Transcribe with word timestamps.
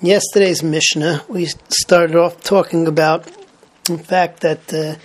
yesterday's 0.00 0.62
Mishnah, 0.62 1.24
we 1.28 1.46
started 1.68 2.16
off 2.16 2.42
talking 2.42 2.86
about 2.86 3.24
the 3.84 3.98
fact 3.98 4.40
that 4.40 4.72
uh, 4.72 4.96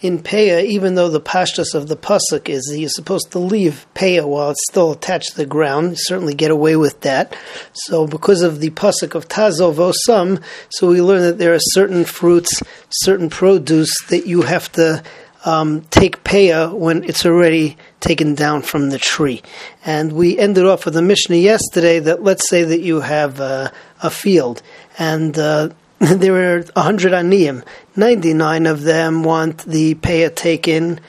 in 0.00 0.22
Peah, 0.22 0.64
even 0.64 0.94
though 0.94 1.08
the 1.08 1.20
pashtus 1.20 1.74
of 1.74 1.88
the 1.88 1.96
pasuk 1.96 2.48
is 2.48 2.64
that 2.64 2.78
you're 2.78 2.88
supposed 2.88 3.32
to 3.32 3.38
leave 3.38 3.86
Peah 3.94 4.26
while 4.26 4.50
it's 4.50 4.66
still 4.70 4.92
attached 4.92 5.30
to 5.30 5.36
the 5.38 5.46
ground, 5.46 5.90
you 5.90 5.96
certainly 5.98 6.34
get 6.34 6.50
away 6.50 6.76
with 6.76 7.00
that. 7.00 7.36
So, 7.72 8.06
because 8.06 8.42
of 8.42 8.60
the 8.60 8.70
pasuk 8.70 9.14
of 9.14 9.28
Tazov 9.28 9.76
Osam, 9.76 10.42
so 10.68 10.88
we 10.88 11.00
learn 11.00 11.22
that 11.22 11.38
there 11.38 11.54
are 11.54 11.60
certain 11.60 12.04
fruits, 12.04 12.62
certain 12.90 13.30
produce 13.30 13.92
that 14.08 14.26
you 14.26 14.42
have 14.42 14.70
to 14.72 15.02
um, 15.44 15.82
take 15.90 16.24
Peah 16.24 16.72
when 16.72 17.04
it's 17.04 17.26
already 17.26 17.76
taken 18.00 18.34
down 18.34 18.62
from 18.62 18.90
the 18.90 18.98
tree. 18.98 19.42
And 19.84 20.12
we 20.12 20.38
ended 20.38 20.64
off 20.64 20.84
with 20.84 20.96
a 20.96 21.02
Mishnah 21.02 21.36
yesterday 21.36 21.98
that 22.00 22.22
let's 22.22 22.48
say 22.48 22.64
that 22.64 22.80
you 22.80 23.00
have 23.00 23.40
uh, 23.40 23.70
a 24.02 24.10
field 24.10 24.62
and 24.98 25.38
uh, 25.38 25.70
there 26.00 26.56
are 26.56 26.62
100 26.62 27.12
aniyim. 27.12 27.64
99 27.96 28.66
of 28.66 28.82
them 28.82 29.22
want 29.22 29.58
the 29.58 29.94
payah 29.96 30.34
taken 30.34 31.00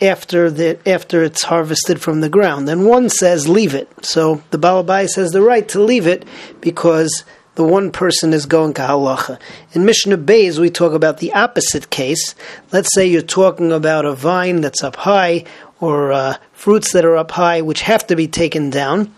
after 0.00 0.50
the 0.50 0.76
after 0.88 1.22
it's 1.22 1.44
harvested 1.44 2.00
from 2.00 2.20
the 2.20 2.28
ground. 2.28 2.68
And 2.68 2.86
one 2.86 3.08
says 3.08 3.48
leave 3.48 3.74
it. 3.74 3.88
So 4.04 4.42
the 4.50 4.58
Balabai 4.58 5.08
says 5.08 5.30
the 5.30 5.42
right 5.42 5.68
to 5.68 5.82
leave 5.82 6.06
it 6.06 6.24
because 6.60 7.24
the 7.54 7.64
one 7.64 7.90
person 7.92 8.32
is 8.32 8.46
going 8.46 8.74
to 8.74 8.82
halacha. 8.82 9.38
In 9.72 9.84
Mishnah 9.84 10.18
Beis, 10.18 10.58
we 10.58 10.70
talk 10.70 10.92
about 10.92 11.18
the 11.18 11.32
opposite 11.32 11.90
case. 11.90 12.34
Let's 12.72 12.92
say 12.94 13.06
you're 13.06 13.22
talking 13.22 13.72
about 13.72 14.04
a 14.04 14.14
vine 14.14 14.60
that's 14.60 14.82
up 14.82 14.96
high 14.96 15.44
or 15.80 16.12
uh, 16.12 16.36
fruits 16.52 16.92
that 16.92 17.04
are 17.04 17.16
up 17.16 17.30
high 17.32 17.60
which 17.60 17.82
have 17.82 18.06
to 18.08 18.16
be 18.16 18.26
taken 18.26 18.70
down 18.70 19.14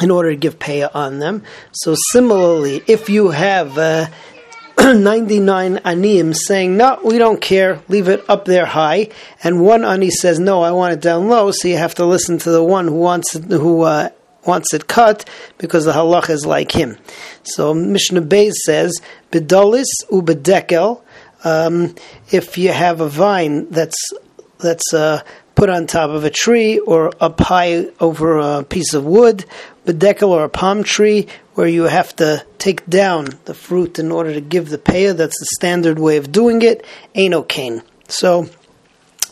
in 0.00 0.10
order 0.10 0.30
to 0.30 0.36
give 0.36 0.58
payah 0.58 0.90
on 0.94 1.18
them. 1.18 1.42
So 1.72 1.94
similarly, 2.10 2.82
if 2.86 3.08
you 3.08 3.30
have 3.30 3.78
uh, 3.78 4.08
99 4.78 5.76
aniyim 5.78 6.34
saying, 6.34 6.76
no, 6.76 6.98
we 7.04 7.18
don't 7.18 7.40
care, 7.40 7.80
leave 7.88 8.08
it 8.08 8.24
up 8.28 8.46
there 8.46 8.66
high, 8.66 9.10
and 9.44 9.60
one 9.60 9.84
ani 9.84 10.10
says, 10.10 10.40
no, 10.40 10.62
I 10.62 10.72
want 10.72 10.94
it 10.94 11.00
down 11.00 11.28
low, 11.28 11.50
so 11.50 11.68
you 11.68 11.76
have 11.76 11.94
to 11.96 12.06
listen 12.06 12.38
to 12.38 12.50
the 12.50 12.64
one 12.64 12.88
who 12.88 12.94
wants 12.94 13.36
it, 13.36 13.44
who 13.44 13.82
uh, 13.82 14.08
wants 14.46 14.74
it 14.74 14.88
cut 14.88 15.28
because 15.58 15.84
the 15.84 15.92
halach 15.92 16.30
is 16.30 16.46
like 16.46 16.72
him. 16.72 16.98
So 17.42 17.74
Mishnah 17.74 18.22
Beis 18.22 18.52
says, 18.64 19.00
bedolis 19.30 19.88
ubedekel, 20.10 21.02
um, 21.44 21.94
if 22.30 22.58
you 22.58 22.72
have 22.72 23.00
a 23.00 23.08
vine 23.08 23.68
that's 23.70 23.98
that's 24.58 24.94
uh, 24.94 25.22
put 25.54 25.68
on 25.68 25.86
top 25.86 26.10
of 26.10 26.24
a 26.24 26.30
tree 26.30 26.78
or 26.78 27.12
up 27.20 27.40
high 27.40 27.86
over 28.00 28.38
a 28.38 28.62
piece 28.64 28.94
of 28.94 29.04
wood, 29.04 29.44
bedekel 29.84 30.28
or 30.28 30.44
a 30.44 30.48
palm 30.48 30.82
tree, 30.82 31.26
where 31.54 31.66
you 31.66 31.84
have 31.84 32.14
to 32.16 32.44
take 32.58 32.86
down 32.86 33.26
the 33.44 33.54
fruit 33.54 33.98
in 33.98 34.12
order 34.12 34.32
to 34.32 34.40
give 34.40 34.68
the 34.68 34.78
payah. 34.78 35.16
That's 35.16 35.38
the 35.38 35.46
standard 35.56 35.98
way 35.98 36.16
of 36.16 36.32
doing 36.32 36.62
it. 36.62 36.84
Ain't 37.14 37.34
okay. 37.34 37.80
So 38.08 38.48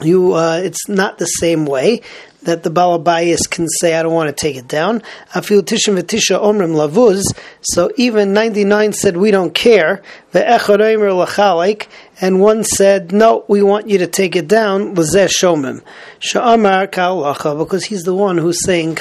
you, 0.02 0.34
uh, 0.34 0.60
it's 0.62 0.88
not 0.88 1.18
the 1.18 1.26
same 1.26 1.66
way 1.66 2.02
that 2.42 2.62
the 2.62 2.70
balabayas 2.70 3.50
can 3.50 3.68
say, 3.68 3.94
I 3.94 4.02
don't 4.02 4.14
want 4.14 4.28
to 4.28 4.34
take 4.34 4.56
it 4.56 4.66
down. 4.66 5.02
Afil 5.34 5.62
tishim 5.62 6.00
v'tisha 6.00 6.40
omrim 6.40 6.74
lavuz. 6.74 7.22
So 7.60 7.90
even 7.96 8.32
99 8.32 8.94
said, 8.94 9.16
we 9.16 9.30
don't 9.30 9.54
care. 9.54 10.02
And 10.32 12.40
one 12.40 12.64
said, 12.64 13.12
no, 13.12 13.44
we 13.48 13.62
want 13.62 13.88
you 13.88 13.98
to 13.98 14.06
take 14.06 14.36
it 14.36 14.48
down. 14.48 14.94
L'zeh 14.94 15.28
shomim. 15.28 15.82
Sha'amar. 16.20 17.58
Because 17.58 17.84
he's 17.84 18.04
the 18.04 18.14
one 18.14 18.38
who's 18.38 18.64
saying. 18.64 18.96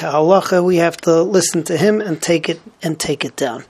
We 0.64 0.76
have 0.76 0.96
to 0.98 1.22
listen 1.22 1.62
to 1.64 1.76
him 1.76 2.00
and 2.00 2.20
take 2.20 2.48
it, 2.48 2.60
and 2.82 2.98
take 2.98 3.24
it 3.24 3.36
down. 3.36 3.64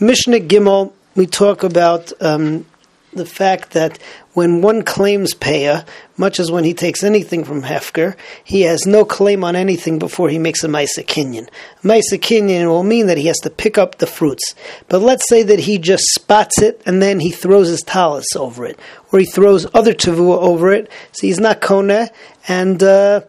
Mishnah 0.00 0.40
Gimel, 0.40 0.92
we 1.14 1.26
talk 1.26 1.62
about 1.62 2.12
um, 2.22 2.64
the 3.12 3.26
fact 3.26 3.72
that 3.72 3.98
when 4.34 4.62
one 4.62 4.82
claims 4.82 5.34
payah, 5.34 5.86
much 6.16 6.38
as 6.38 6.50
when 6.50 6.64
he 6.64 6.74
takes 6.74 7.02
anything 7.02 7.44
from 7.44 7.62
Hefker, 7.62 8.16
he 8.44 8.62
has 8.62 8.86
no 8.86 9.04
claim 9.04 9.42
on 9.42 9.56
anything 9.56 9.98
before 9.98 10.28
he 10.28 10.38
makes 10.38 10.62
a 10.62 10.68
Maisa 10.68 11.04
Kinyan. 11.04 11.48
Maisa 11.82 12.18
Kinyan 12.18 12.66
will 12.66 12.84
mean 12.84 13.06
that 13.06 13.18
he 13.18 13.26
has 13.26 13.38
to 13.38 13.50
pick 13.50 13.78
up 13.78 13.98
the 13.98 14.06
fruits. 14.06 14.54
But 14.88 15.00
let's 15.00 15.28
say 15.28 15.42
that 15.42 15.60
he 15.60 15.78
just 15.78 16.04
spots 16.14 16.62
it 16.62 16.80
and 16.86 17.02
then 17.02 17.18
he 17.20 17.30
throws 17.30 17.68
his 17.68 17.82
talis 17.82 18.36
over 18.36 18.64
it, 18.64 18.78
or 19.12 19.18
he 19.18 19.26
throws 19.26 19.66
other 19.74 19.94
tavua 19.94 20.38
over 20.38 20.70
it, 20.70 20.90
so 21.12 21.26
he's 21.26 21.40
not 21.40 21.60
kona, 21.60 22.10
and 22.46 22.82
uh, 22.82 23.22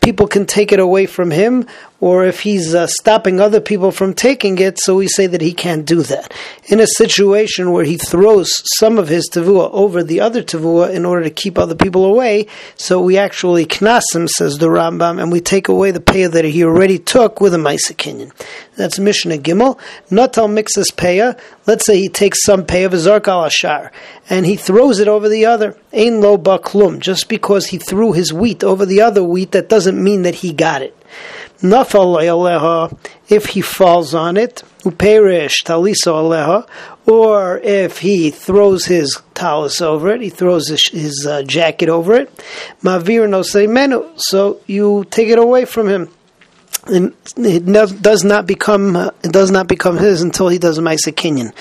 people 0.00 0.26
can 0.26 0.46
take 0.46 0.72
it 0.72 0.80
away 0.80 1.04
from 1.04 1.30
him, 1.30 1.66
or 2.00 2.24
if 2.24 2.40
he's 2.40 2.74
uh, 2.74 2.86
stopping 2.86 3.40
other 3.40 3.60
people 3.60 3.90
from 3.90 4.14
taking 4.14 4.58
it, 4.58 4.78
so 4.78 4.94
we 4.94 5.08
say 5.08 5.26
that 5.26 5.40
he 5.40 5.52
can't 5.52 5.84
do 5.84 6.02
that. 6.02 6.32
In 6.66 6.78
a 6.78 6.86
situation 6.86 7.72
where 7.72 7.84
he 7.84 7.96
throws 7.96 8.62
some 8.78 8.98
of 8.98 9.08
his 9.08 9.28
tavua 9.28 9.68
over 9.72 10.04
the 10.04 10.20
other 10.20 10.42
tavua 10.42 10.94
in 10.94 11.04
order 11.04 11.24
to 11.24 11.30
keep 11.30 11.58
other 11.58 11.74
people 11.74 12.04
away, 12.04 12.46
so 12.76 13.00
we 13.00 13.18
actually 13.18 13.66
knasim, 13.66 14.28
says 14.28 14.58
the 14.58 14.68
Rambam, 14.68 15.20
and 15.20 15.32
we 15.32 15.40
take 15.40 15.66
away 15.66 15.90
the 15.90 16.00
payah 16.00 16.30
that 16.30 16.44
he 16.44 16.62
already 16.62 16.98
took 16.98 17.40
with 17.40 17.52
a 17.52 17.58
Maisa 17.58 17.96
Kinyan. 17.96 18.32
That's 18.76 19.00
Mishnah 19.00 19.38
Gimel. 19.38 19.78
Natal 20.08 20.46
mixes 20.46 20.92
payah. 20.92 21.38
Let's 21.66 21.84
say 21.84 21.98
he 21.98 22.08
takes 22.08 22.44
some 22.44 22.64
payah 22.64 22.86
of 22.86 22.94
Zark 23.00 23.26
al 23.26 23.44
Ashar, 23.44 23.90
and 24.30 24.46
he 24.46 24.54
throws 24.54 25.00
it 25.00 25.08
over 25.08 25.28
the 25.28 25.46
other. 25.46 25.76
Ein 25.92 26.20
lo 26.20 26.38
baklum. 26.38 27.00
Just 27.00 27.28
because 27.28 27.66
he 27.66 27.78
threw 27.78 28.12
his 28.12 28.32
wheat 28.32 28.62
over 28.62 28.86
the 28.86 29.00
other 29.00 29.24
wheat, 29.24 29.50
that 29.50 29.68
doesn't 29.68 30.02
mean 30.02 30.22
that 30.22 30.36
he 30.36 30.52
got 30.52 30.80
it. 30.80 30.94
Nafal 31.62 32.20
aleha, 32.20 32.96
if 33.28 33.46
he 33.46 33.60
falls 33.60 34.14
on 34.14 34.36
it, 34.36 34.62
uperish 34.84 35.64
talisa 35.64 36.12
aleha, 36.12 36.68
or 37.06 37.58
if 37.58 37.98
he 37.98 38.30
throws 38.30 38.84
his 38.86 39.20
talis 39.34 39.80
over 39.80 40.10
it, 40.10 40.20
he 40.20 40.30
throws 40.30 40.68
his, 40.68 40.88
his 40.90 41.26
uh, 41.28 41.42
jacket 41.42 41.88
over 41.88 42.14
it, 42.14 42.44
mavir 42.82 43.28
no 43.28 43.42
menu, 43.66 44.08
so 44.16 44.60
you 44.66 45.04
take 45.10 45.28
it 45.28 45.38
away 45.38 45.64
from 45.64 45.88
him 45.88 46.08
it 46.86 48.02
does 48.02 48.24
not 48.24 48.46
become 48.46 48.96
uh, 48.96 49.10
it 49.22 49.32
does 49.32 49.50
not 49.50 49.68
become 49.68 49.98
his 49.98 50.22
until 50.22 50.48
he 50.48 50.58
does 50.58 50.78
a 50.78 50.82
ma'aseh 50.82 51.12
kinyan. 51.12 51.52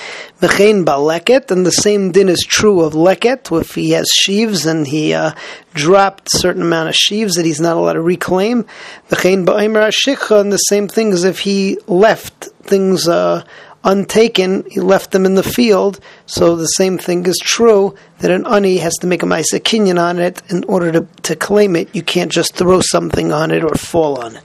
Mechein 0.41 0.85
baleket, 0.85 1.51
and 1.51 1.65
the 1.65 1.71
same 1.71 2.11
din 2.11 2.29
is 2.29 2.45
true 2.47 2.81
of 2.81 2.93
leket. 2.93 3.59
If 3.59 3.75
he 3.75 3.91
has 3.91 4.07
sheaves 4.07 4.65
and 4.65 4.87
he 4.87 5.13
uh, 5.13 5.31
dropped 5.73 6.29
certain 6.31 6.61
amount 6.61 6.89
of 6.89 6.95
sheaves 6.95 7.35
that 7.35 7.45
he's 7.45 7.59
not 7.59 7.77
allowed 7.77 7.93
to 7.93 8.01
reclaim. 8.01 8.63
Mechein 9.09 9.45
ba'emer 9.45 9.89
ashikha, 9.89 10.41
and 10.41 10.51
the 10.51 10.57
same 10.57 10.87
thing 10.87 11.11
as 11.11 11.23
if 11.23 11.39
he 11.39 11.77
left 11.87 12.45
things 12.63 13.07
uh, 13.07 13.43
untaken, 13.83 14.69
he 14.69 14.79
left 14.79 15.11
them 15.11 15.25
in 15.25 15.35
the 15.35 15.43
field. 15.43 15.99
So 16.25 16.55
the 16.55 16.65
same 16.65 16.97
thing 16.97 17.25
is 17.25 17.37
true 17.41 17.95
that 18.19 18.31
an 18.31 18.45
ani 18.45 18.77
has 18.77 18.95
to 18.97 19.07
make 19.07 19.23
a 19.23 19.25
ma'aseh 19.25 19.61
kinyan 19.61 19.99
on 19.99 20.19
it 20.19 20.41
in 20.49 20.63
order 20.65 20.91
to 20.91 21.07
to 21.23 21.35
claim 21.35 21.75
it. 21.75 21.93
You 21.93 22.03
can't 22.03 22.31
just 22.31 22.55
throw 22.55 22.81
something 22.81 23.31
on 23.31 23.51
it 23.51 23.63
or 23.63 23.75
fall 23.75 24.19
on 24.19 24.35
it. 24.35 24.43